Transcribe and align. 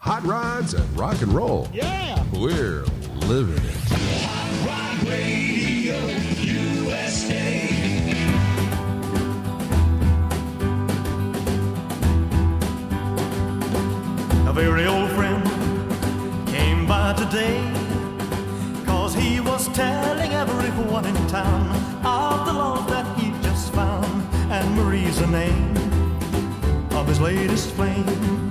Hot 0.00 0.22
rods 0.24 0.74
and 0.74 0.98
rock 0.98 1.20
and 1.22 1.32
roll. 1.32 1.66
Yeah. 1.72 2.24
We're 2.32 2.84
living 3.26 3.56
it. 3.64 3.74
Hot 4.22 5.00
Rod 5.02 5.08
Radio 5.08 5.96
USA. 6.40 7.68
A 14.46 14.52
very 14.52 14.86
old 14.86 15.10
friend 15.10 15.44
came 16.48 16.86
by 16.86 17.12
today 17.14 17.60
Cause 18.86 19.14
he 19.14 19.40
was 19.40 19.68
telling 19.68 20.32
everyone 20.32 21.04
in 21.06 21.14
town 21.26 21.68
Of 22.04 22.46
the 22.46 22.52
love 22.52 22.88
that 22.88 23.18
he 23.18 23.30
just 23.42 23.72
found 23.74 24.22
And 24.50 24.76
Marie's 24.76 25.18
the 25.18 25.26
name 25.26 25.76
of 26.92 27.06
his 27.06 27.20
latest 27.20 27.70
flame 27.72 28.48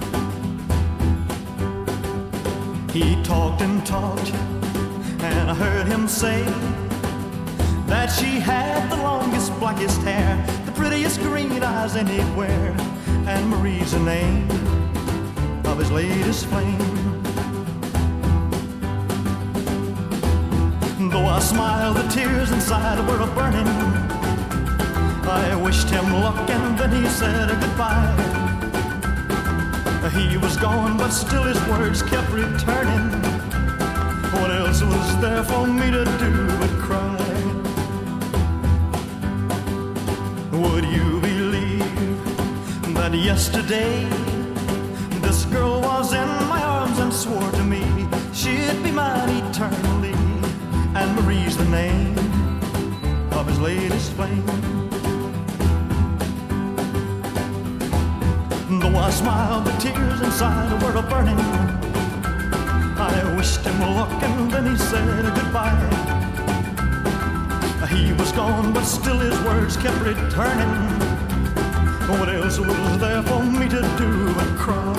He 2.97 3.15
talked 3.21 3.61
and 3.61 3.85
talked 3.85 4.31
And 5.21 5.51
I 5.51 5.53
heard 5.53 5.85
him 5.85 6.07
say 6.07 6.41
That 7.85 8.07
she 8.07 8.39
had 8.39 8.89
the 8.89 8.95
longest, 8.95 9.53
blackest 9.59 10.01
hair 10.01 10.43
The 10.65 10.71
prettiest 10.71 11.19
green 11.19 11.61
eyes 11.61 11.95
anywhere 11.95 12.75
And 13.27 13.47
Marie's 13.51 13.91
the 13.91 13.99
name 13.99 14.49
of 15.63 15.77
his 15.77 15.91
latest 15.91 16.47
flame. 16.47 16.79
Though 21.11 21.25
I 21.25 21.39
smiled, 21.39 21.97
the 21.97 22.07
tears 22.07 22.51
inside 22.51 22.97
were 23.07 23.21
a 23.21 23.27
burning. 23.27 23.67
I 25.27 25.55
wished 25.63 25.89
him 25.89 26.11
luck 26.13 26.49
and 26.49 26.79
then 26.79 27.03
he 27.03 27.07
said 27.09 27.49
goodbye. 27.61 28.36
He 30.13 30.37
was 30.37 30.55
gone, 30.57 30.97
but 30.97 31.11
still 31.11 31.43
his 31.43 31.59
words 31.67 32.01
kept 32.01 32.31
returning. 32.31 33.11
What 34.31 34.51
else 34.51 34.81
was 34.81 35.21
there 35.21 35.43
for 35.43 35.67
me 35.67 35.91
to 35.91 36.05
do 36.05 36.47
but 36.59 36.69
cry? 36.79 37.17
Would 40.51 40.85
you 40.85 41.19
believe 41.19 42.93
that 42.93 43.13
yesterday? 43.13 44.07
This 45.21 45.45
girl 45.45 45.81
was 45.81 46.13
in 46.13 46.27
my 46.47 46.61
arms 46.63 46.99
and 46.99 47.13
swore 47.13 47.51
to 47.51 47.63
me 47.63 48.07
she'd 48.33 48.81
be 48.83 48.91
mine 48.91 49.29
eternally. 49.45 50.13
And 50.95 51.15
Marie's 51.15 51.57
the 51.57 51.65
name 51.65 52.17
of 53.33 53.45
his 53.47 53.59
latest 53.59 54.13
flame. 54.13 54.86
Though 58.97 59.03
I 59.03 59.11
smiled, 59.11 59.65
the 59.65 59.71
tears 59.73 60.21
inside 60.21 60.81
were 60.81 60.95
a 60.97 61.03
burning. 61.03 61.37
I 62.97 63.35
wished 63.37 63.59
him 63.59 63.79
luck 63.79 64.23
and 64.23 64.49
then 64.49 64.65
he 64.65 64.75
said 64.75 65.23
goodbye. 65.35 65.77
He 67.91 68.11
was 68.13 68.31
gone, 68.31 68.73
but 68.73 68.85
still 68.85 69.19
his 69.19 69.39
words 69.41 69.77
kept 69.77 69.99
returning. 69.99 70.73
What 72.09 72.27
else 72.27 72.57
was 72.57 72.97
there 72.97 73.21
for 73.21 73.43
me 73.43 73.69
to 73.69 73.81
do 74.01 74.33
but 74.33 74.57
cry? 74.57 74.97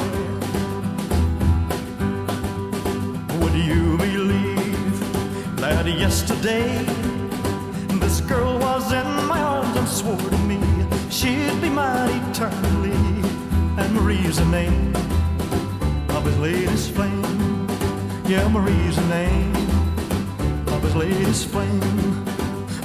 Would 3.40 3.54
you 3.54 3.98
believe 3.98 5.56
that 5.56 5.86
yesterday 5.86 6.84
this 7.98 8.20
girl 8.20 8.60
was 8.60 8.92
in 8.92 9.08
my 9.26 9.40
arms 9.42 9.76
and 9.76 9.88
swore 9.88 10.30
to 10.30 10.38
me 10.46 10.60
she'd 11.10 11.60
be 11.60 11.68
mine 11.68 12.30
eternally? 12.30 13.07
And 13.88 13.96
Marie's 13.96 14.36
the 14.36 14.44
name 14.44 14.94
of 16.10 16.22
his 16.22 16.38
latest 16.38 16.90
flame. 16.90 17.66
Yeah, 18.26 18.46
Marie's 18.48 18.96
the 18.96 19.06
name 19.06 19.56
of 20.66 20.82
his 20.82 20.94
latest 20.94 21.46
flame. 21.46 21.80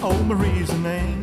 Oh, 0.02 0.18
Marie's 0.26 0.70
the 0.70 0.78
name. 0.78 1.23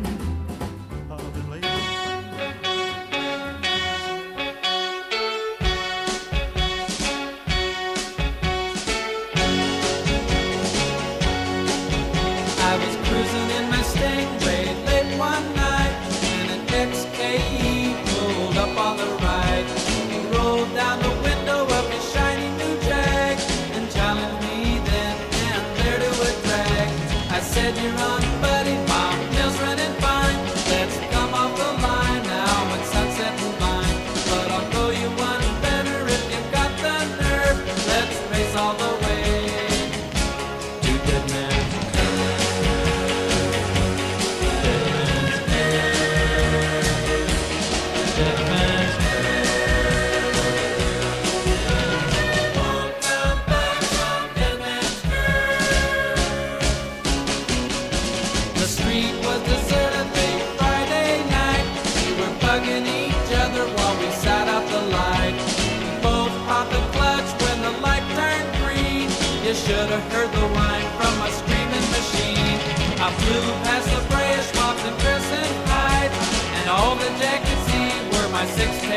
You're 27.81 27.99
on, 27.99 28.30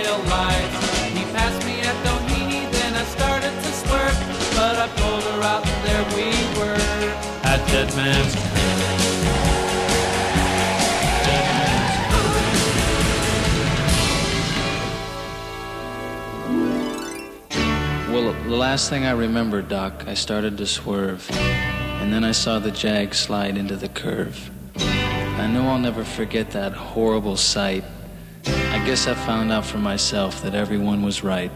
six-tail 0.05 0.19
lights. 0.31 0.91
He 1.17 1.25
passed 1.33 1.67
me 1.67 1.81
at 1.81 1.97
Doheny, 2.05 2.71
then 2.73 2.95
I 2.95 3.05
started 3.05 3.51
to 3.51 3.73
swerve, 3.73 4.19
but 4.55 4.77
I 4.77 4.89
pulled 4.97 5.23
her 5.25 5.43
out, 5.43 5.67
and 5.67 5.85
there 5.87 6.05
we 6.17 6.31
were 6.59 6.75
at 7.45 7.67
Dead 7.69 7.95
Man's 7.97 8.35
Well, 18.11 18.33
the 18.33 18.57
last 18.57 18.91
thing 18.91 19.05
I 19.05 19.11
remember, 19.11 19.61
Doc, 19.61 20.05
I 20.07 20.15
started 20.15 20.57
to 20.59 20.67
swerve, 20.67 21.29
and 21.33 22.13
then 22.13 22.23
I 22.23 22.31
saw 22.31 22.61
the 22.61 22.71
Jag 22.71 23.13
slide 23.13 23.57
into 23.57 23.75
the 23.75 23.89
curve. 23.89 24.51
I 24.77 25.49
know 25.49 25.67
I'll 25.69 25.81
never 25.81 26.05
forget 26.05 26.53
that 26.53 26.73
horrible 26.73 27.37
sight. 27.37 27.83
I 28.85 28.87
guess 28.87 29.07
I 29.07 29.15
found 29.15 29.51
out 29.51 29.65
for 29.65 29.79
myself 29.79 30.43
that 30.43 30.55
everyone 30.55 31.01
was 31.01 31.25
right. 31.25 31.51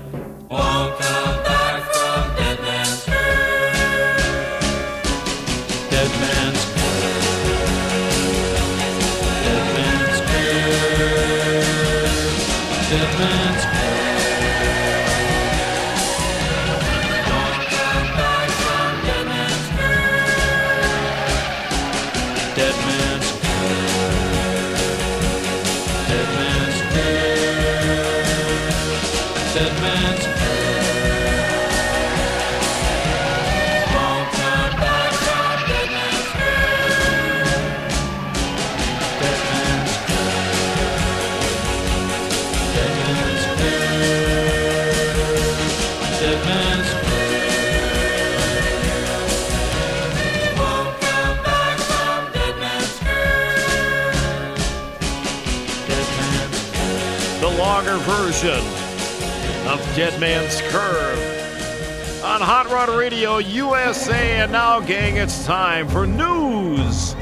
And 64.49 64.55
now, 64.55 64.81
gang, 64.81 65.17
it's 65.19 65.45
time 65.45 65.87
for 65.89 66.07
news 66.07 67.13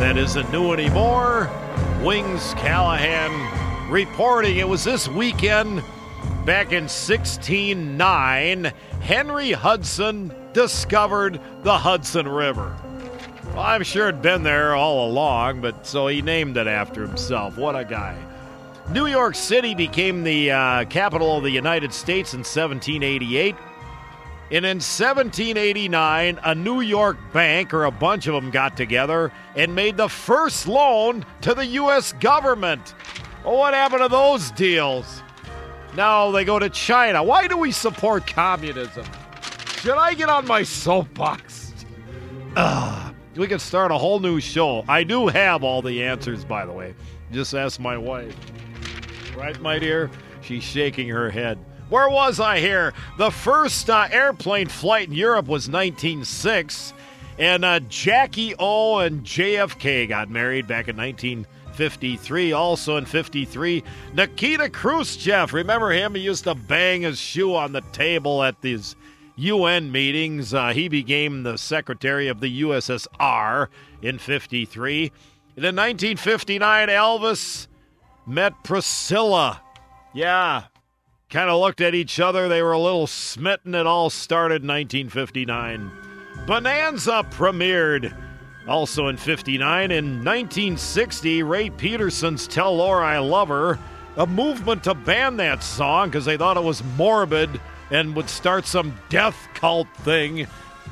that 0.00 0.16
isn't 0.16 0.50
new 0.50 0.72
anymore. 0.72 1.48
Wings 2.02 2.54
Callahan 2.54 3.88
reporting 3.88 4.56
it 4.56 4.68
was 4.68 4.82
this 4.82 5.06
weekend 5.06 5.84
back 6.44 6.72
in 6.72 6.88
169 6.88 8.72
Henry 9.00 9.52
Hudson 9.52 10.34
discovered 10.52 11.40
the 11.62 11.78
Hudson 11.78 12.26
River. 12.26 12.76
Well, 13.50 13.60
I'm 13.60 13.84
sure 13.84 14.08
it'd 14.08 14.20
been 14.20 14.42
there 14.42 14.74
all 14.74 15.08
along, 15.08 15.60
but 15.60 15.86
so 15.86 16.08
he 16.08 16.20
named 16.20 16.56
it 16.56 16.66
after 16.66 17.06
himself. 17.06 17.56
What 17.56 17.76
a 17.76 17.84
guy. 17.84 18.18
New 18.90 19.06
York 19.06 19.36
City 19.36 19.76
became 19.76 20.24
the 20.24 20.50
uh, 20.50 20.84
capital 20.86 21.36
of 21.36 21.44
the 21.44 21.50
United 21.50 21.92
States 21.92 22.34
in 22.34 22.40
1788. 22.40 23.54
And 24.52 24.66
in 24.66 24.76
1789, 24.76 26.38
a 26.44 26.54
New 26.54 26.82
York 26.82 27.16
bank, 27.32 27.72
or 27.72 27.84
a 27.84 27.90
bunch 27.90 28.26
of 28.26 28.34
them, 28.34 28.50
got 28.50 28.76
together 28.76 29.32
and 29.56 29.74
made 29.74 29.96
the 29.96 30.10
first 30.10 30.68
loan 30.68 31.24
to 31.40 31.54
the 31.54 31.64
U.S. 31.64 32.12
government. 32.12 32.94
Well, 33.46 33.56
what 33.56 33.72
happened 33.72 34.02
to 34.02 34.08
those 34.08 34.50
deals? 34.50 35.22
Now 35.96 36.30
they 36.30 36.44
go 36.44 36.58
to 36.58 36.68
China. 36.68 37.22
Why 37.22 37.48
do 37.48 37.56
we 37.56 37.72
support 37.72 38.26
communism? 38.26 39.06
Should 39.80 39.96
I 39.96 40.12
get 40.12 40.28
on 40.28 40.46
my 40.46 40.64
soapbox? 40.64 41.72
Ugh. 42.54 43.14
We 43.36 43.46
could 43.46 43.62
start 43.62 43.90
a 43.90 43.96
whole 43.96 44.20
new 44.20 44.38
show. 44.38 44.84
I 44.86 45.02
do 45.04 45.28
have 45.28 45.64
all 45.64 45.80
the 45.80 46.02
answers, 46.02 46.44
by 46.44 46.66
the 46.66 46.72
way. 46.72 46.94
Just 47.32 47.54
ask 47.54 47.80
my 47.80 47.96
wife. 47.96 48.36
Right, 49.34 49.58
my 49.62 49.78
dear? 49.78 50.10
She's 50.42 50.62
shaking 50.62 51.08
her 51.08 51.30
head. 51.30 51.58
Where 51.92 52.08
was 52.08 52.40
I 52.40 52.58
here? 52.58 52.94
The 53.18 53.30
first 53.30 53.90
uh, 53.90 54.08
airplane 54.10 54.68
flight 54.68 55.08
in 55.08 55.14
Europe 55.14 55.46
was 55.46 55.68
1906, 55.68 56.94
and 57.38 57.66
uh, 57.66 57.80
Jackie 57.80 58.54
O 58.58 59.00
and 59.00 59.22
JFK 59.22 60.08
got 60.08 60.30
married 60.30 60.66
back 60.66 60.88
in 60.88 60.96
1953. 60.96 62.52
Also 62.52 62.96
in 62.96 63.04
53, 63.04 63.84
Nikita 64.14 64.70
Khrushchev. 64.70 65.52
Remember 65.52 65.90
him? 65.90 66.14
He 66.14 66.22
used 66.22 66.44
to 66.44 66.54
bang 66.54 67.02
his 67.02 67.18
shoe 67.18 67.54
on 67.54 67.72
the 67.72 67.82
table 67.92 68.42
at 68.42 68.58
these 68.62 68.96
UN 69.36 69.92
meetings. 69.92 70.54
Uh, 70.54 70.70
he 70.70 70.88
became 70.88 71.42
the 71.42 71.58
secretary 71.58 72.28
of 72.28 72.40
the 72.40 72.62
USSR 72.62 73.68
in 74.00 74.16
53. 74.16 75.12
And 75.56 75.64
in 75.66 75.76
1959, 75.76 76.88
Elvis 76.88 77.66
met 78.26 78.54
Priscilla. 78.64 79.60
Yeah, 80.14 80.64
kind 81.32 81.48
of 81.48 81.58
looked 81.58 81.80
at 81.80 81.94
each 81.94 82.20
other. 82.20 82.46
They 82.46 82.62
were 82.62 82.72
a 82.72 82.78
little 82.78 83.06
smitten. 83.06 83.74
It 83.74 83.86
all 83.86 84.10
started 84.10 84.62
in 84.62 84.68
1959. 84.68 85.90
Bonanza 86.46 87.26
premiered 87.30 88.14
also 88.68 89.08
in 89.08 89.16
59. 89.16 89.90
In 89.90 90.04
1960, 90.16 91.42
Ray 91.42 91.70
Peterson's 91.70 92.46
Tell 92.46 92.76
Laura 92.76 93.06
I 93.06 93.18
Love 93.18 93.48
Her, 93.48 93.78
a 94.18 94.26
movement 94.26 94.84
to 94.84 94.94
ban 94.94 95.38
that 95.38 95.62
song 95.62 96.10
because 96.10 96.26
they 96.26 96.36
thought 96.36 96.58
it 96.58 96.64
was 96.64 96.84
morbid 96.96 97.48
and 97.90 98.14
would 98.14 98.28
start 98.28 98.66
some 98.66 98.94
death 99.08 99.36
cult 99.54 99.88
thing 99.98 100.46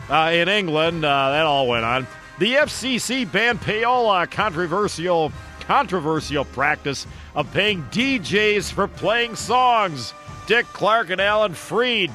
uh, 0.09 0.31
in 0.33 0.49
England. 0.49 1.05
Uh, 1.05 1.31
that 1.33 1.45
all 1.45 1.69
went 1.69 1.85
on. 1.85 2.07
The 2.39 2.55
FCC 2.55 3.31
banned 3.31 3.61
payola, 3.61 4.31
controversial 4.31 5.33
controversial 5.61 6.45
practice 6.47 7.07
of 7.37 7.53
paying 7.53 7.83
DJs 7.93 8.73
for 8.73 8.89
playing 8.89 9.37
songs. 9.37 10.15
Dick 10.51 10.67
Clark 10.73 11.11
and 11.11 11.21
Alan 11.21 11.55
Freed. 11.55 12.11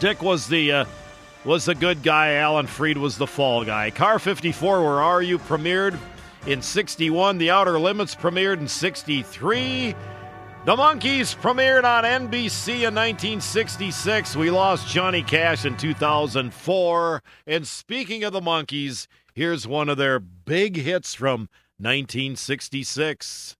Dick 0.00 0.22
was 0.22 0.48
the 0.48 0.72
uh, 0.72 0.84
was 1.44 1.66
the 1.66 1.74
good 1.74 2.02
guy. 2.02 2.36
Alan 2.36 2.66
Freed 2.66 2.96
was 2.96 3.18
the 3.18 3.26
fall 3.26 3.66
guy. 3.66 3.90
Car 3.90 4.18
54, 4.18 4.82
where 4.82 5.02
are 5.02 5.20
you? 5.20 5.38
Premiered 5.38 5.98
in 6.46 6.62
61. 6.62 7.36
The 7.36 7.50
Outer 7.50 7.78
Limits 7.78 8.14
premiered 8.14 8.60
in 8.60 8.66
63. 8.66 9.94
The 10.64 10.74
Monkees 10.74 11.36
premiered 11.36 11.84
on 11.84 12.04
NBC 12.04 12.76
in 12.76 12.94
1966. 12.94 14.36
We 14.36 14.50
lost 14.50 14.88
Johnny 14.88 15.22
Cash 15.22 15.66
in 15.66 15.76
2004. 15.76 17.22
And 17.46 17.66
speaking 17.66 18.24
of 18.24 18.32
the 18.32 18.40
Monkees, 18.40 19.06
here's 19.34 19.66
one 19.66 19.90
of 19.90 19.98
their 19.98 20.18
big 20.18 20.76
hits 20.76 21.12
from 21.12 21.50
1966. 21.76 23.58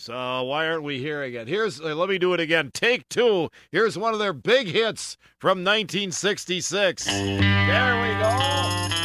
So 0.00 0.44
why 0.44 0.68
aren't 0.68 0.84
we 0.84 1.00
hearing 1.00 1.34
it? 1.34 1.48
Here's 1.48 1.80
uh, 1.80 1.92
let 1.92 2.08
me 2.08 2.18
do 2.18 2.32
it 2.32 2.38
again. 2.38 2.70
Take 2.72 3.08
two. 3.08 3.50
Here's 3.72 3.98
one 3.98 4.12
of 4.12 4.20
their 4.20 4.32
big 4.32 4.68
hits 4.68 5.18
from 5.38 5.64
1966. 5.64 7.04
There 7.04 7.36
we 7.36 8.22
go. 8.22 8.97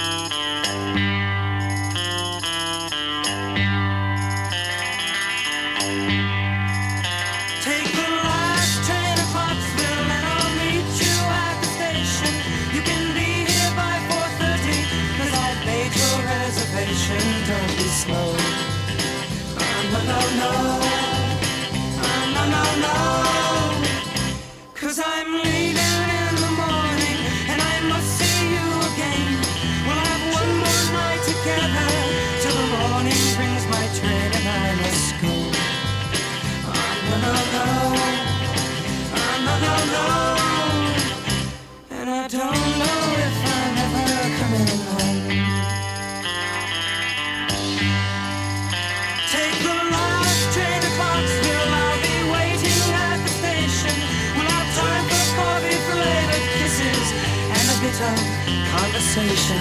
Conversation. 59.14 59.58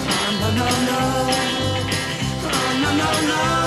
Oh, 0.00 0.30
no, 0.40 0.48
no, 0.58 0.66
no. 0.88 0.98
Oh, 2.44 2.70
no, 2.82 2.90
no, 2.96 3.10
no. 3.28 3.62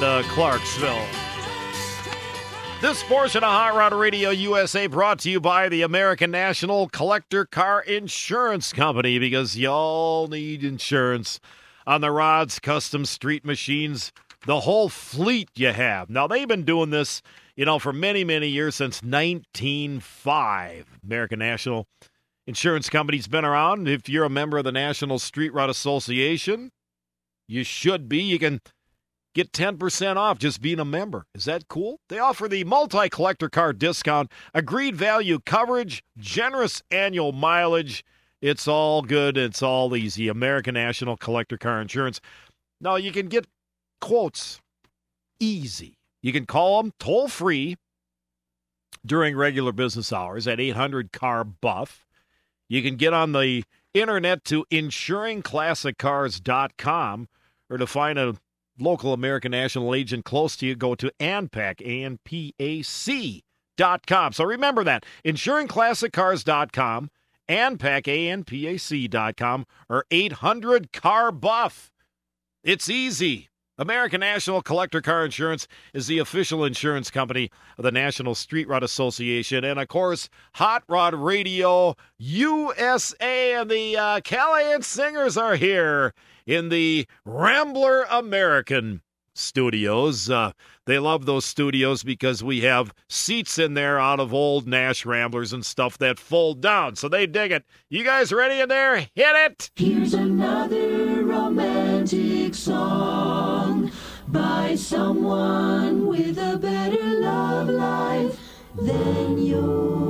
Train 0.00 0.22
to 0.22 0.28
uh, 0.28 0.32
Clarksville. 0.32 1.06
This 2.80 3.02
portion 3.02 3.44
of 3.44 3.50
Hot 3.50 3.74
Rod 3.74 3.92
Radio 3.92 4.30
USA 4.30 4.86
brought 4.86 5.18
to 5.20 5.30
you 5.30 5.40
by 5.40 5.68
the 5.68 5.82
American 5.82 6.30
National 6.30 6.88
Collector 6.88 7.44
Car 7.44 7.82
Insurance 7.82 8.72
Company 8.72 9.18
because 9.18 9.58
y'all 9.58 10.26
need 10.28 10.64
insurance 10.64 11.38
on 11.86 12.00
the 12.00 12.10
rods, 12.10 12.58
custom 12.58 13.04
street 13.04 13.44
machines, 13.44 14.10
the 14.46 14.60
whole 14.60 14.88
fleet 14.88 15.50
you 15.54 15.72
have. 15.72 16.08
Now, 16.08 16.26
they've 16.26 16.48
been 16.48 16.64
doing 16.64 16.88
this, 16.88 17.20
you 17.54 17.66
know, 17.66 17.78
for 17.78 17.92
many, 17.92 18.24
many 18.24 18.48
years 18.48 18.76
since 18.76 19.02
1905. 19.02 20.98
American 21.04 21.40
National 21.40 21.86
Insurance 22.46 22.88
Company's 22.88 23.28
been 23.28 23.44
around. 23.44 23.86
If 23.86 24.08
you're 24.08 24.24
a 24.24 24.30
member 24.30 24.56
of 24.56 24.64
the 24.64 24.72
National 24.72 25.18
Street 25.18 25.52
Rod 25.52 25.68
Association, 25.68 26.70
you 27.46 27.64
should 27.64 28.08
be. 28.08 28.22
You 28.22 28.38
can 28.38 28.62
Get 29.34 29.52
10% 29.52 30.16
off 30.16 30.38
just 30.38 30.60
being 30.60 30.80
a 30.80 30.84
member. 30.84 31.24
Is 31.34 31.44
that 31.44 31.68
cool? 31.68 32.00
They 32.08 32.18
offer 32.18 32.48
the 32.48 32.64
multi 32.64 33.08
collector 33.08 33.48
car 33.48 33.72
discount, 33.72 34.32
agreed 34.52 34.96
value 34.96 35.38
coverage, 35.46 36.02
generous 36.18 36.82
annual 36.90 37.30
mileage. 37.30 38.04
It's 38.42 38.66
all 38.66 39.02
good. 39.02 39.36
It's 39.36 39.62
all 39.62 39.94
easy. 39.94 40.26
American 40.26 40.74
National 40.74 41.16
Collector 41.16 41.58
Car 41.58 41.80
Insurance. 41.80 42.20
Now, 42.80 42.96
you 42.96 43.12
can 43.12 43.28
get 43.28 43.46
quotes 44.00 44.60
easy. 45.38 45.98
You 46.22 46.32
can 46.32 46.46
call 46.46 46.82
them 46.82 46.92
toll 46.98 47.28
free 47.28 47.76
during 49.04 49.36
regular 49.36 49.72
business 49.72 50.10
hours 50.12 50.48
at 50.48 50.58
800 50.58 51.12
Car 51.12 51.44
Buff. 51.44 52.06
You 52.68 52.82
can 52.82 52.96
get 52.96 53.12
on 53.12 53.30
the 53.32 53.62
internet 53.94 54.44
to 54.46 54.64
insuringclassiccars.com 54.70 57.28
or 57.68 57.78
to 57.78 57.86
find 57.86 58.18
a 58.18 58.34
local 58.80 59.12
American 59.12 59.50
National 59.52 59.94
agent 59.94 60.24
close 60.24 60.56
to 60.56 60.66
you, 60.66 60.74
go 60.74 60.94
to 60.94 61.12
ANPAC, 61.20 61.80
A-N-P-A-C.com. 61.82 62.22
So 64.32 64.44
remember 64.44 64.82
that, 64.84 65.04
insuringclassiccars.com, 65.24 67.10
ANPAC, 67.48 68.08
A-N-P-A-C.com, 68.08 69.66
or 69.88 70.04
800-CAR-BUFF. 70.10 71.90
It's 72.64 72.88
easy. 72.88 73.49
American 73.80 74.20
National 74.20 74.60
Collector 74.60 75.00
Car 75.00 75.24
Insurance 75.24 75.66
is 75.94 76.06
the 76.06 76.18
official 76.18 76.66
insurance 76.66 77.10
company 77.10 77.50
of 77.78 77.82
the 77.82 77.90
National 77.90 78.34
Street 78.34 78.68
Rod 78.68 78.82
Association. 78.82 79.64
And 79.64 79.80
of 79.80 79.88
course, 79.88 80.28
Hot 80.56 80.84
Rod 80.86 81.14
Radio 81.14 81.96
USA 82.18 83.54
and 83.54 83.70
the 83.70 83.96
uh, 83.96 84.20
Callahan 84.20 84.82
Singers 84.82 85.38
are 85.38 85.56
here 85.56 86.12
in 86.44 86.68
the 86.68 87.06
Rambler 87.24 88.02
American 88.10 89.00
studios. 89.32 90.28
Uh, 90.28 90.52
they 90.84 90.98
love 90.98 91.24
those 91.24 91.46
studios 91.46 92.02
because 92.02 92.44
we 92.44 92.60
have 92.60 92.92
seats 93.08 93.58
in 93.58 93.72
there 93.72 93.98
out 93.98 94.20
of 94.20 94.34
old 94.34 94.68
Nash 94.68 95.06
Ramblers 95.06 95.54
and 95.54 95.64
stuff 95.64 95.96
that 95.98 96.18
fold 96.18 96.60
down. 96.60 96.96
So 96.96 97.08
they 97.08 97.26
dig 97.26 97.50
it. 97.50 97.64
You 97.88 98.04
guys 98.04 98.30
ready 98.30 98.60
in 98.60 98.68
there? 98.68 98.96
Hit 98.96 99.08
it! 99.14 99.70
Here's 99.74 100.12
another 100.12 101.24
romantic 101.24 102.54
song 102.54 102.99
by 104.32 104.76
someone 104.76 106.06
with 106.06 106.38
a 106.38 106.56
better 106.56 107.20
love 107.20 107.68
life 107.68 108.38
than 108.76 109.38
yours. 109.38 110.09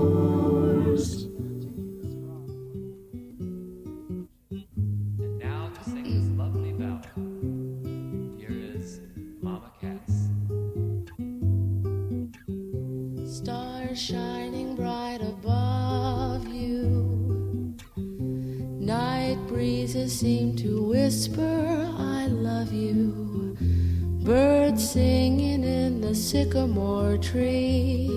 Sycamore 26.30 27.18
tree. 27.18 28.08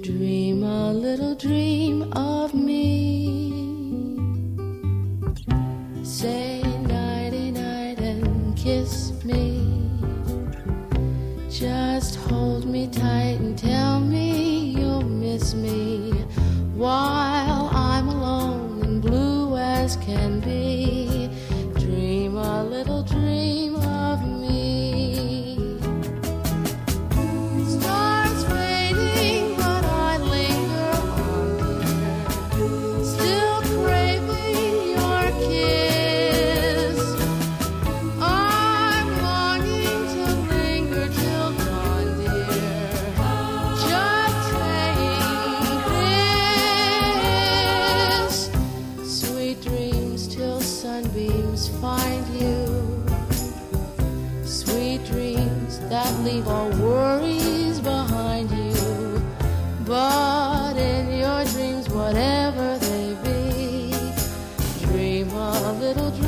Dream 0.00 0.62
a 0.64 0.90
little 0.90 1.34
dream 1.34 2.10
of 2.14 2.54
me. 2.54 3.52
Say 6.02 6.62
nighty 6.62 7.50
night 7.50 7.98
and 8.00 8.56
kiss 8.56 9.12
me. 9.22 9.68
Just 11.50 12.16
hold 12.16 12.64
me 12.64 12.88
tight 12.88 13.38
and 13.38 13.58
tell 13.58 14.00
me 14.00 14.70
you'll 14.78 15.02
miss 15.02 15.52
me 15.52 16.12
while 16.74 17.15
little 65.86 66.10
dream. 66.10 66.25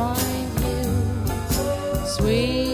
find 0.00 0.60
you, 0.64 2.06
sweet. 2.06 2.69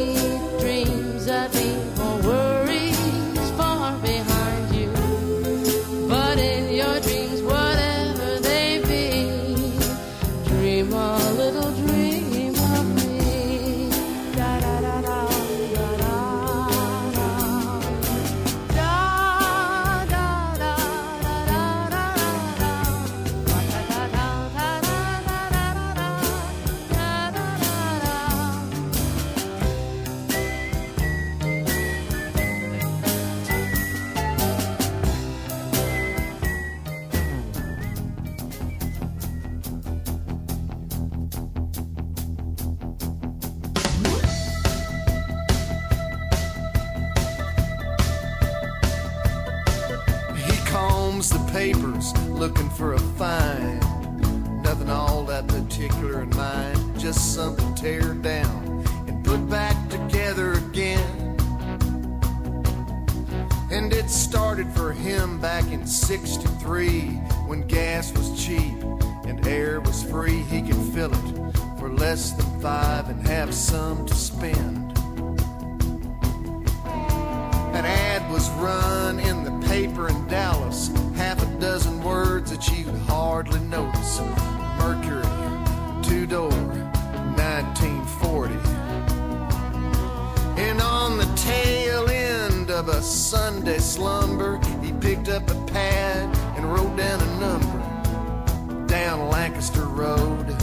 Combs 51.16 51.30
the 51.30 51.50
papers 51.50 52.12
looking 52.28 52.68
for 52.68 52.92
a 52.92 52.98
find. 52.98 53.80
Nothing 54.62 54.90
all 54.90 55.24
that 55.24 55.48
particular 55.48 56.22
in 56.22 56.30
mind, 56.36 57.00
just 57.00 57.34
something 57.34 57.74
tear 57.74 58.12
down 58.12 58.84
and 59.08 59.24
put 59.24 59.48
back 59.48 59.76
together 59.88 60.52
again. 60.52 61.38
And 63.70 63.94
it 63.94 64.10
started 64.10 64.68
for 64.72 64.92
him 64.92 65.40
back 65.40 65.64
in 65.72 65.86
63 65.86 67.00
when 67.48 67.66
gas 67.66 68.12
was 68.12 68.44
cheap 68.44 68.76
and 69.24 69.46
air 69.46 69.80
was 69.80 70.02
free. 70.02 70.42
He 70.42 70.60
could 70.60 70.82
fill 70.92 71.14
it 71.14 71.56
for 71.78 71.88
less 71.88 72.32
than 72.32 72.60
five 72.60 73.08
and 73.08 73.26
have 73.26 73.54
some 73.54 74.04
to 74.04 74.14
spend. 74.14 74.92
An 77.74 77.86
ad 77.86 78.30
was 78.30 78.50
run 78.50 79.18
in 79.18 79.44
the 79.44 79.55
paper 79.76 80.08
in 80.08 80.26
Dallas, 80.26 80.88
half 81.16 81.42
a 81.42 81.60
dozen 81.60 82.02
words 82.02 82.50
that 82.50 82.66
you'd 82.70 82.88
hardly 83.10 83.60
notice. 83.60 84.20
Mercury, 84.78 85.22
two 86.02 86.26
door, 86.26 86.48
1940. 87.36 88.54
And 90.58 90.80
on 90.80 91.18
the 91.18 91.26
tail 91.36 92.08
end 92.08 92.70
of 92.70 92.88
a 92.88 93.02
Sunday 93.02 93.76
slumber, 93.76 94.58
he 94.82 94.94
picked 94.94 95.28
up 95.28 95.42
a 95.50 95.66
pad 95.66 96.34
and 96.56 96.72
wrote 96.72 96.96
down 96.96 97.20
a 97.20 97.38
number. 97.38 98.86
Down 98.86 99.28
Lancaster 99.28 99.84
Road, 99.84 100.56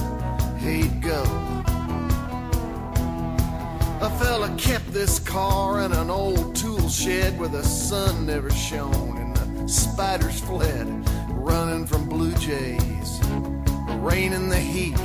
he'd 0.58 1.04
go. 1.04 1.22
A 4.02 4.10
fella 4.20 4.52
kept 4.58 4.92
this 4.92 5.20
car 5.20 5.82
in 5.86 5.92
an 5.92 6.10
old 6.10 6.53
shed 6.94 7.40
where 7.40 7.50
the 7.50 7.64
sun 7.64 8.28
never 8.28 8.52
shone 8.52 9.18
and 9.18 9.36
the 9.36 9.68
spiders 9.68 10.40
fled, 10.42 10.88
running 11.30 11.88
from 11.88 12.08
blue 12.08 12.34
jays, 12.36 13.20
rain 13.98 14.32
in 14.32 14.48
the 14.48 14.60
heat. 14.60 15.00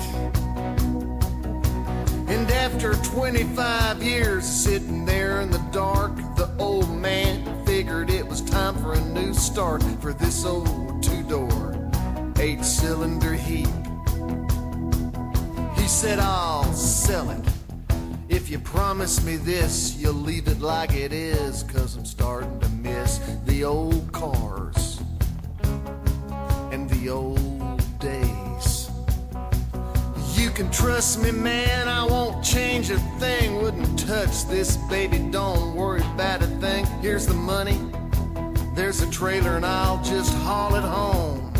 And 2.28 2.50
after 2.50 2.92
25 2.92 4.02
years 4.02 4.44
sitting 4.44 5.06
there 5.06 5.40
in 5.40 5.50
the 5.50 5.64
dark, 5.72 6.14
the 6.36 6.54
old 6.58 6.90
man 6.90 7.64
figured 7.64 8.10
it 8.10 8.26
was 8.26 8.42
time 8.42 8.76
for 8.76 8.92
a 8.92 9.00
new 9.00 9.32
start 9.32 9.82
for 10.02 10.12
this 10.12 10.44
old 10.44 11.02
two 11.02 11.22
door, 11.22 11.90
eight 12.38 12.64
cylinder 12.64 13.32
heap. 13.32 13.68
He 15.74 15.88
said, 15.88 16.18
I'll 16.18 16.70
sell 16.74 17.30
it. 17.30 17.57
If 18.28 18.50
you 18.50 18.58
promise 18.58 19.24
me 19.24 19.36
this, 19.36 19.96
you'll 19.96 20.12
leave 20.12 20.48
it 20.48 20.60
like 20.60 20.92
it 20.92 21.14
is, 21.14 21.62
cause 21.62 21.96
I'm 21.96 22.04
starting 22.04 22.60
to 22.60 22.68
miss 22.68 23.20
the 23.46 23.64
old 23.64 24.12
cars 24.12 25.00
and 26.70 26.88
the 26.90 27.08
old 27.08 27.98
days. 27.98 28.90
You 30.34 30.50
can 30.50 30.70
trust 30.70 31.22
me, 31.22 31.30
man, 31.30 31.88
I 31.88 32.04
won't 32.04 32.44
change 32.44 32.90
a 32.90 32.98
thing. 33.18 33.62
Wouldn't 33.62 33.98
touch 33.98 34.46
this, 34.46 34.76
baby, 34.88 35.18
don't 35.30 35.74
worry 35.74 36.02
about 36.02 36.42
a 36.42 36.46
thing. 36.60 36.84
Here's 37.00 37.26
the 37.26 37.34
money, 37.34 37.80
there's 38.74 39.00
a 39.00 39.10
trailer, 39.10 39.56
and 39.56 39.64
I'll 39.64 40.02
just 40.04 40.34
haul 40.34 40.74
it 40.74 40.82
home. 40.82 41.57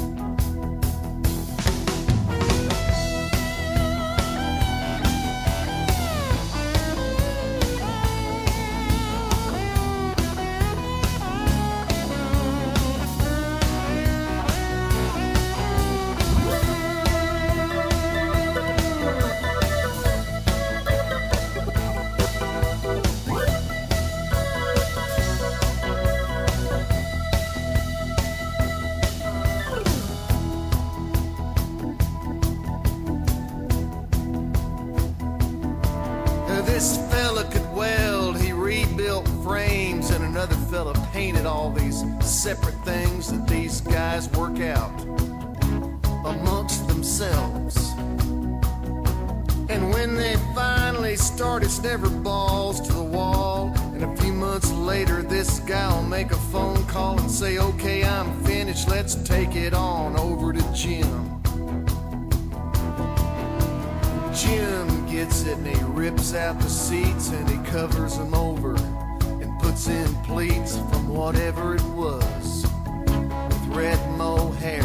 Painted 41.12 41.46
all 41.46 41.70
these 41.70 42.04
separate 42.20 42.78
things 42.84 43.32
that 43.32 43.46
these 43.46 43.80
guys 43.80 44.28
work 44.30 44.60
out 44.60 44.92
amongst 46.24 46.86
themselves. 46.88 47.92
And 49.68 49.92
when 49.92 50.16
they 50.16 50.36
finally 50.54 51.16
start, 51.16 51.62
it's 51.62 51.82
never 51.82 52.08
balls 52.08 52.80
to 52.82 52.92
the 52.92 53.02
wall. 53.02 53.72
And 53.94 54.04
a 54.04 54.16
few 54.22 54.32
months 54.32 54.70
later, 54.72 55.22
this 55.22 55.60
guy 55.60 55.94
will 55.94 56.02
make 56.02 56.30
a 56.30 56.36
phone 56.52 56.84
call 56.86 57.18
and 57.18 57.30
say, 57.30 57.58
Okay, 57.58 58.04
I'm 58.04 58.44
finished, 58.44 58.88
let's 58.88 59.14
take 59.14 59.54
it 59.56 59.74
on 59.74 60.18
over 60.18 60.52
to 60.52 60.72
Jim. 60.72 61.42
Jim 64.34 65.06
gets 65.06 65.44
it 65.44 65.58
and 65.58 65.66
he 65.66 65.82
rips 65.84 66.34
out 66.34 66.60
the 66.60 66.68
seats 66.68 67.30
and 67.30 67.48
he 67.48 67.56
covers 67.70 68.16
them 68.18 68.34
over 68.34 68.76
puts 69.68 69.88
in 69.88 70.14
pleats 70.22 70.78
from 70.78 71.08
whatever 71.08 71.74
it 71.74 71.84
was 71.88 72.62
with 72.62 73.66
red 73.68 74.00
mohair. 74.16 74.82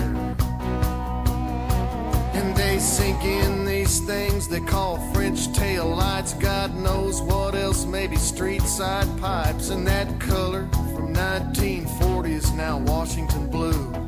And 2.33 2.53
they 2.57 2.79
sink 2.79 3.23
in 3.23 3.63
these 3.63 4.01
things 4.01 4.49
they 4.49 4.59
call 4.59 4.97
French 5.13 5.53
tail 5.53 5.87
lights. 5.87 6.33
God 6.33 6.75
knows 6.75 7.21
what 7.21 7.55
else, 7.55 7.85
maybe 7.85 8.17
street 8.17 8.63
side 8.63 9.07
pipes. 9.21 9.69
And 9.69 9.87
that 9.87 10.19
color 10.19 10.67
from 10.93 11.13
1940 11.13 12.33
is 12.33 12.51
now 12.51 12.79
Washington 12.79 13.49
blue. 13.49 14.02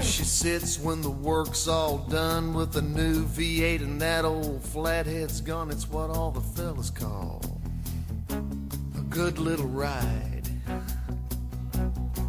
She 0.00 0.24
sits 0.24 0.78
when 0.78 1.02
the 1.02 1.10
work's 1.10 1.68
all 1.68 1.98
done 1.98 2.54
with 2.54 2.76
a 2.76 2.82
new 2.82 3.24
V8 3.24 3.80
and 3.80 4.00
that 4.00 4.24
old 4.24 4.62
flathead's 4.62 5.40
gone. 5.40 5.70
It's 5.70 5.88
what 5.88 6.10
all 6.10 6.30
the 6.30 6.40
fellas 6.40 6.90
call 6.90 7.42
a 8.30 9.00
good 9.08 9.38
little 9.38 9.68
ride. 9.68 10.42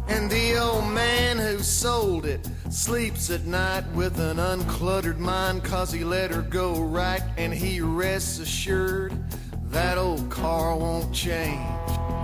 And 0.08 0.30
the 0.30 0.58
old 0.58 0.86
man 0.92 1.38
who 1.38 1.58
sold 1.58 2.26
it 2.26 2.48
sleeps 2.70 3.30
at 3.30 3.44
night 3.44 3.84
with 3.92 4.18
an 4.20 4.38
uncluttered 4.38 5.18
mind 5.18 5.64
cause 5.64 5.92
he 5.92 6.04
let 6.04 6.30
her 6.30 6.42
go 6.42 6.80
right 6.80 7.22
and 7.36 7.52
he 7.52 7.80
rests 7.80 8.38
assured 8.38 9.12
that 9.70 9.98
old 9.98 10.30
car 10.30 10.76
won't 10.76 11.12
change. 11.12 11.60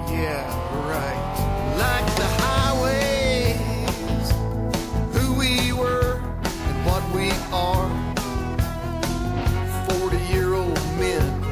Yeah, 0.08 0.46
right. 0.88 1.76
Like 1.78 2.16
the 2.16 2.26
highways 2.26 3.11
we 7.14 7.30
are. 7.52 7.88
40 9.88 10.16
year 10.32 10.54
old 10.54 10.74
men 10.98 11.42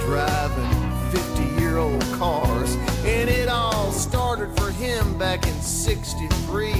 driving 0.00 1.10
50 1.10 1.60
year 1.60 1.78
old 1.78 2.02
cars. 2.12 2.74
And 3.04 3.30
it 3.30 3.48
all 3.48 3.92
started 3.92 4.54
for 4.56 4.70
him 4.70 5.18
back 5.18 5.46
in 5.46 5.60
63 5.60 6.72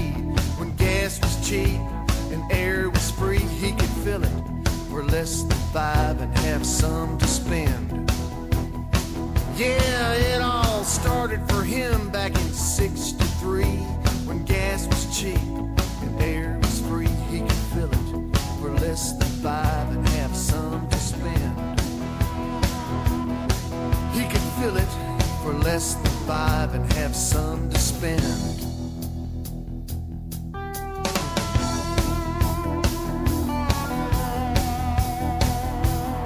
when 0.59 0.75
gas 0.77 1.21
was 1.21 1.49
cheap 1.49 1.81
and 2.33 2.43
air 2.51 2.91
was 2.91 3.11
free. 3.13 3.39
He 3.39 3.73
could 3.73 3.95
fill 4.05 4.25
it 4.25 4.69
for 4.89 5.05
less 5.05 5.43
than 5.43 5.59
five 5.73 6.21
and 6.21 6.37
have 6.39 6.67
some 6.67 7.19
to 7.19 7.27
spend. 7.27 8.11
Yeah, 9.57 10.13
it 10.15 10.41
all 10.41 10.85
started 10.85 11.47
for 11.49 11.63
him 11.63 12.11
back 12.11 12.35
in 12.35 12.53
63 12.53 13.65
when 14.27 14.45
gas 14.45 14.87
was 14.87 15.19
cheap 15.19 15.80
less 18.91 19.13
than 19.13 19.29
five 19.41 19.89
and 19.93 20.09
have 20.09 20.35
some 20.35 20.89
to 20.89 20.97
spend. 20.97 21.81
He 24.13 24.23
could 24.29 24.41
fill 24.59 24.77
it 24.77 24.93
for 25.45 25.53
less 25.53 25.95
than 25.95 26.13
five 26.27 26.75
and 26.75 26.93
have 26.95 27.15
some 27.15 27.71
to 27.71 27.79
spend. 27.79 28.21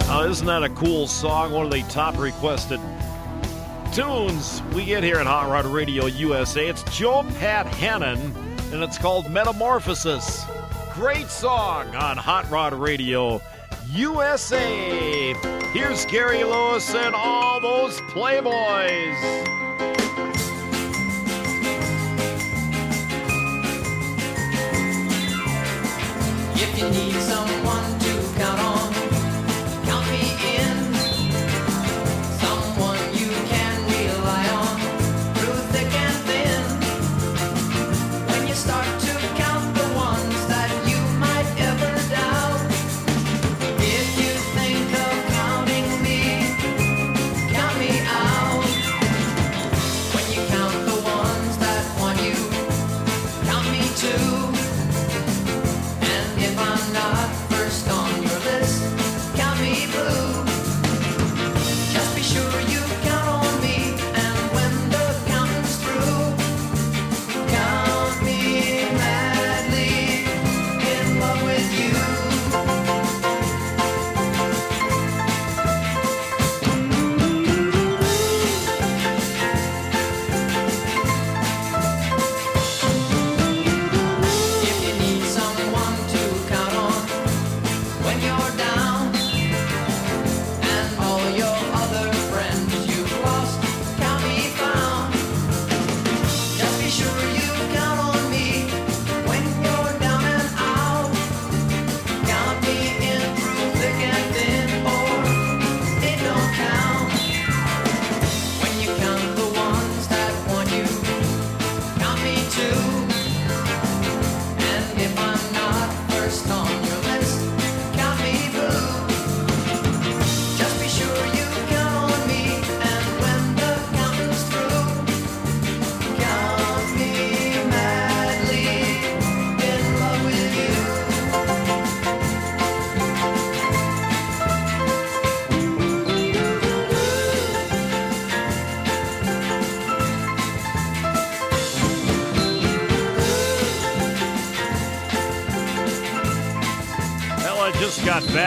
Oh, 0.09 0.27
isn't 0.31 0.47
that 0.47 0.63
a 0.63 0.71
cool 0.71 1.07
song? 1.07 1.53
One 1.53 1.67
of 1.67 1.71
the 1.71 1.83
top 1.91 2.17
requested 2.17 2.81
tunes 3.93 4.63
we 4.73 4.87
get 4.87 5.05
here 5.05 5.17
at 5.17 5.27
Hot 5.27 5.51
Rod 5.51 5.67
Radio 5.67 6.07
USA. 6.07 6.69
It's 6.69 6.83
Joe 6.85 7.27
Pat 7.39 7.67
Hannon, 7.67 8.35
and 8.73 8.83
it's 8.83 8.97
called 8.97 9.31
Metamorphosis 9.31 10.47
great 10.95 11.29
song 11.29 11.93
on 11.97 12.17
Hot 12.17 12.49
Rod 12.49 12.73
Radio 12.73 13.43
USA. 13.91 15.35
Here's 15.73 16.05
Gary 16.07 16.45
Lewis 16.45 16.95
and 16.95 17.17
all 17.17 17.61
those 17.61 18.01
Playboys. 18.03 19.19
If 26.55 26.79
you 26.79 26.89
need 26.91 27.15
someone 27.15 28.04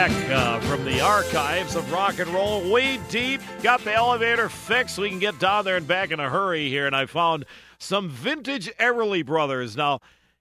back 0.08 0.30
uh, 0.30 0.60
from 0.60 0.84
the 0.84 1.00
archives 1.00 1.74
of 1.74 1.90
rock 1.92 2.18
and 2.18 2.28
roll, 2.30 2.70
way 2.70 2.98
deep. 3.08 3.40
Got 3.62 3.84
the 3.84 3.92
elevator 3.94 4.48
fixed 4.48 4.98
we 4.98 5.10
can 5.10 5.18
get 5.18 5.38
down 5.38 5.64
there 5.64 5.76
and 5.76 5.86
back 5.86 6.10
in 6.10 6.20
a 6.20 6.28
hurry 6.28 6.68
here, 6.68 6.86
and 6.86 6.96
I 6.96 7.06
found 7.06 7.44
some 7.78 8.08
vintage 8.08 8.70
Everly 8.78 9.24
Brothers. 9.24 9.76
Now, 9.76 10.00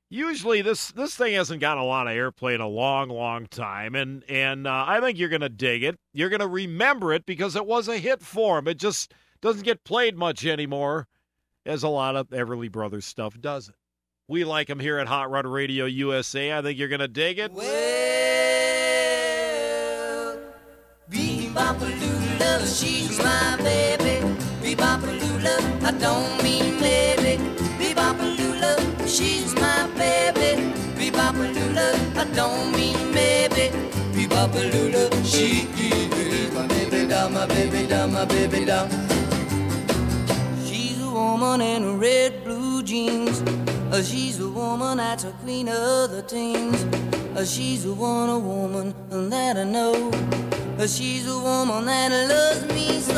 usually 0.10 0.62
this 0.62 0.91
this 0.91 1.15
thing 1.15 1.34
hasn't 1.34 1.62
got 1.62 1.77
a 1.77 1.84
lot 1.84 2.08
of 2.08 2.13
airplay 2.13 2.56
in 2.56 2.62
a 2.62 2.67
long, 2.67 3.10
long 3.10 3.47
time, 3.47 3.95
and 3.95 4.23
and 4.30 4.67
uh, 4.67 4.86
I 4.88 4.99
think 5.01 5.17
you're 5.17 5.30
gonna 5.30 5.49
dig 5.49 5.84
it. 5.84 5.97
You're 6.13 6.30
gonna 6.30 6.47
remember 6.47 7.13
it 7.13 7.25
because 7.25 7.56
it 7.56 7.65
was 7.65 7.88
a 7.88 7.97
hit 7.97 8.21
for 8.21 8.58
'em. 8.58 8.67
It 8.67 8.77
just 8.77 9.13
doesn't 9.41 9.63
get 9.63 9.84
played 9.84 10.17
much 10.17 10.45
anymore, 10.45 11.08
as 11.65 11.84
a 11.84 11.89
lot 11.89 12.15
of 12.15 12.30
Everly 12.30 12.71
Brothers 12.71 13.06
stuff 13.06 13.39
doesn't. 13.39 13.75
We 14.30 14.43
like 14.43 14.67
them 14.67 14.80
here 14.80 14.97
at 14.97 15.08
Hot 15.08 15.30
Rod 15.30 15.45
Radio 15.45 15.86
USA. 15.86 16.53
I 16.53 16.62
think 16.62 16.77
you're 16.80 16.89
gonna 16.89 17.08
dig 17.08 17.39
it. 17.39 17.51
Bebop-a-lula, 21.88 22.67
she's 22.67 23.17
my 23.19 23.56
baby. 23.63 24.19
Bebop-a-lula, 24.62 25.56
I 25.84 25.91
don't 25.91 26.43
mean 26.43 26.80
maybe. 26.82 27.38
Bebop-a-lula, 27.80 29.08
she's 29.08 29.56
my 29.56 29.88
baby. 29.95 30.63
Bebop-a-lula, 30.97 31.93
I 32.17 32.26
don't 32.36 32.71
mean 32.73 33.13
maybe. 33.13 33.69
Bebop-a-lula, 34.13 35.23
she 35.23 35.67
is 35.80 36.54
my 36.54 36.67
baby 36.67 37.08
doll, 37.08 37.30
my 37.30 37.45
baby 37.47 37.88
doll, 37.88 38.08
my 38.10 38.26
baby 38.26 38.65
doll. 38.65 38.89
She's 40.65 41.02
a 41.02 41.10
woman 41.10 41.62
in 41.62 42.00
red 42.00 42.43
blue 42.43 42.84
jeans. 42.84 43.41
Uh, 43.91 44.04
she's 44.04 44.41
a 44.41 44.50
woman 44.50 44.97
that's 44.97 45.23
a 45.23 45.32
queen 45.43 45.69
of 45.69 46.12
the 46.12 46.21
teens. 46.28 46.84
Uh, 47.38 47.45
she's 47.45 47.86
a 47.86 47.93
one 47.93 48.30
a 48.30 48.38
woman 48.38 48.93
that 49.30 49.56
I 49.56 49.63
know. 49.63 50.12
She's 50.85 51.27
a 51.27 51.37
woman 51.37 51.85
that 51.85 52.11
loves 52.29 52.73
me 52.73 53.01
so. 53.01 53.13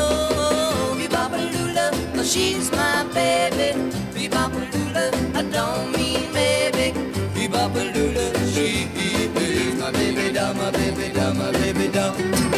Bebop-a-lula, 0.98 1.92
uh, 2.16 2.24
she's 2.24 2.72
my 2.72 3.04
baby. 3.14 3.78
Bebop-a-lula, 4.12 5.12
I 5.36 5.44
don't 5.44 5.92
mean 5.96 6.34
maybe. 6.34 6.94
Bebop-a-lula, 7.36 8.34
she 8.48 8.88
is 8.96 9.80
my 9.80 9.92
baby 9.92 10.34
doll, 10.34 10.56
my 10.56 10.72
baby 10.72 11.14
doll, 11.14 11.34
my 11.36 11.52
baby 11.52 11.90
doll. 11.90 12.49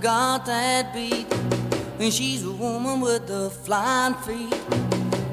Got 0.00 0.46
that 0.46 0.92
beat. 0.94 1.26
And 1.98 2.12
she's 2.12 2.44
a 2.44 2.50
woman 2.50 3.00
with 3.00 3.26
the 3.26 3.50
flying 3.50 4.14
feet. 4.14 4.54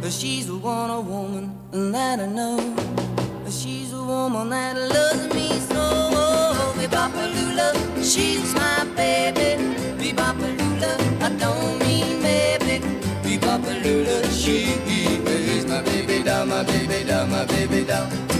She's 0.09 0.49
a 0.49 0.55
one 0.57 0.89
a 0.89 1.01
woman 1.01 1.55
that 1.71 2.19
I 2.19 2.25
know. 2.25 2.57
She's 3.49 3.93
a 3.93 4.03
woman 4.03 4.49
that 4.49 4.77
loves 4.77 5.33
me 5.33 5.49
so. 5.59 5.75
Oh, 5.75 6.75
Bebop-a-lula, 6.77 8.03
she's 8.03 8.53
my 8.53 8.83
baby. 8.95 9.63
Bebop-a-lula, 9.97 10.97
I 11.21 11.29
don't 11.37 11.79
mean 11.79 12.21
maybe. 12.21 12.79
Bebop-a-lula, 13.23 14.29
she 14.31 14.73
is 14.87 15.65
my 15.65 15.81
baby 15.81 16.23
doll, 16.23 16.45
my 16.45 16.63
baby 16.63 17.03
doll, 17.05 17.27
my 17.27 17.45
baby 17.45 17.83
doll. 17.85 18.32